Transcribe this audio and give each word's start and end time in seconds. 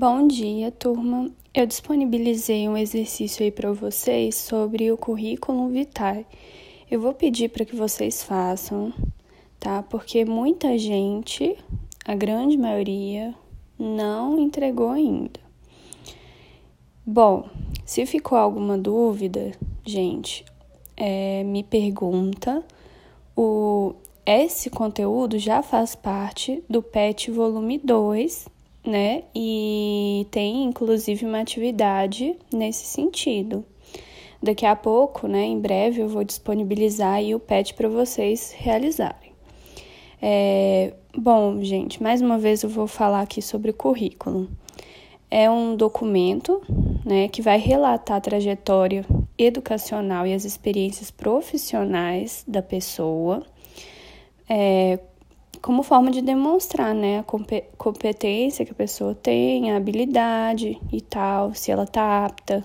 Bom 0.00 0.28
dia, 0.28 0.70
turma. 0.70 1.28
Eu 1.52 1.66
disponibilizei 1.66 2.68
um 2.68 2.76
exercício 2.76 3.44
aí 3.44 3.50
para 3.50 3.72
vocês 3.72 4.36
sobre 4.36 4.92
o 4.92 4.96
currículo 4.96 5.68
vitae. 5.70 6.24
Eu 6.88 7.00
vou 7.00 7.12
pedir 7.12 7.48
para 7.48 7.64
que 7.64 7.74
vocês 7.74 8.22
façam, 8.22 8.92
tá? 9.58 9.82
Porque 9.82 10.24
muita 10.24 10.78
gente, 10.78 11.58
a 12.04 12.14
grande 12.14 12.56
maioria, 12.56 13.34
não 13.76 14.38
entregou 14.38 14.90
ainda. 14.90 15.40
Bom, 17.04 17.48
se 17.84 18.06
ficou 18.06 18.38
alguma 18.38 18.78
dúvida, 18.78 19.50
gente, 19.84 20.44
é, 20.96 21.42
me 21.42 21.64
pergunta. 21.64 22.64
O, 23.36 23.96
esse 24.24 24.70
conteúdo 24.70 25.40
já 25.40 25.60
faz 25.60 25.96
parte 25.96 26.62
do 26.70 26.84
PET 26.84 27.32
volume 27.32 27.78
2 27.78 28.57
né? 28.84 29.24
E 29.34 30.26
tem 30.30 30.64
inclusive 30.64 31.24
uma 31.24 31.40
atividade 31.40 32.36
nesse 32.52 32.84
sentido. 32.86 33.64
Daqui 34.42 34.64
a 34.64 34.76
pouco, 34.76 35.26
né, 35.26 35.44
em 35.44 35.58
breve, 35.58 36.00
eu 36.00 36.08
vou 36.08 36.22
disponibilizar 36.22 37.14
aí 37.14 37.34
o 37.34 37.40
PET 37.40 37.74
para 37.74 37.88
vocês 37.88 38.54
realizarem. 38.56 39.32
É, 40.22 40.94
bom, 41.16 41.60
gente, 41.62 42.02
mais 42.02 42.20
uma 42.20 42.38
vez 42.38 42.62
eu 42.62 42.68
vou 42.68 42.86
falar 42.86 43.20
aqui 43.20 43.42
sobre 43.42 43.72
currículo. 43.72 44.48
É 45.30 45.50
um 45.50 45.76
documento 45.76 46.62
né, 47.04 47.28
que 47.28 47.42
vai 47.42 47.58
relatar 47.58 48.16
a 48.16 48.20
trajetória 48.20 49.04
educacional 49.36 50.26
e 50.26 50.32
as 50.32 50.44
experiências 50.44 51.10
profissionais 51.10 52.44
da 52.46 52.62
pessoa, 52.62 53.42
é, 54.48 54.98
como 55.60 55.82
forma 55.82 56.10
de 56.10 56.22
demonstrar, 56.22 56.94
né, 56.94 57.18
a 57.20 57.24
competência 57.76 58.64
que 58.64 58.72
a 58.72 58.74
pessoa 58.74 59.14
tem, 59.14 59.72
a 59.72 59.76
habilidade 59.76 60.80
e 60.92 61.00
tal, 61.00 61.54
se 61.54 61.70
ela 61.70 61.84
está 61.84 62.24
apta 62.24 62.64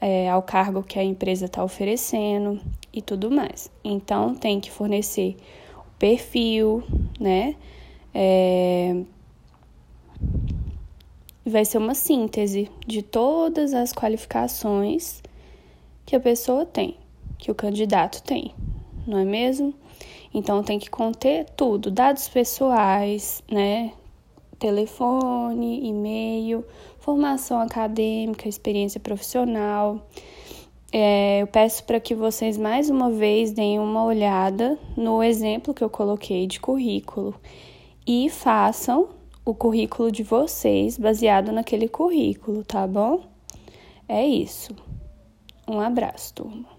é, 0.00 0.28
ao 0.28 0.42
cargo 0.42 0.82
que 0.82 0.98
a 0.98 1.04
empresa 1.04 1.46
está 1.46 1.62
oferecendo 1.62 2.60
e 2.92 3.02
tudo 3.02 3.30
mais. 3.30 3.70
Então, 3.84 4.34
tem 4.34 4.60
que 4.60 4.70
fornecer 4.70 5.36
o 5.76 5.98
perfil, 5.98 6.82
né, 7.20 7.56
é, 8.14 9.02
vai 11.44 11.64
ser 11.64 11.78
uma 11.78 11.94
síntese 11.94 12.70
de 12.86 13.02
todas 13.02 13.72
as 13.72 13.92
qualificações 13.92 15.22
que 16.04 16.16
a 16.16 16.20
pessoa 16.20 16.64
tem, 16.64 16.96
que 17.38 17.50
o 17.50 17.54
candidato 17.54 18.22
tem, 18.22 18.54
não 19.08 19.18
é 19.18 19.24
mesmo? 19.24 19.74
Então 20.32 20.62
tem 20.62 20.78
que 20.78 20.90
conter 20.90 21.46
tudo, 21.56 21.90
dados 21.90 22.28
pessoais, 22.28 23.42
né? 23.50 23.92
Telefone, 24.58 25.88
e-mail, 25.88 26.64
formação 26.98 27.60
acadêmica, 27.60 28.48
experiência 28.48 29.00
profissional. 29.00 30.06
É, 30.92 31.40
eu 31.42 31.46
peço 31.46 31.84
para 31.84 32.00
que 32.00 32.14
vocês 32.14 32.58
mais 32.58 32.90
uma 32.90 33.10
vez 33.10 33.52
deem 33.52 33.78
uma 33.78 34.04
olhada 34.04 34.78
no 34.96 35.22
exemplo 35.22 35.74
que 35.74 35.84
eu 35.84 35.90
coloquei 35.90 36.46
de 36.46 36.60
currículo 36.60 37.34
e 38.06 38.28
façam 38.30 39.08
o 39.44 39.54
currículo 39.54 40.10
de 40.10 40.22
vocês 40.22 40.98
baseado 40.98 41.52
naquele 41.52 41.88
currículo, 41.88 42.64
tá 42.64 42.86
bom? 42.86 43.22
É 44.06 44.26
isso. 44.26 44.74
Um 45.66 45.80
abraço, 45.80 46.34
turma. 46.34 46.77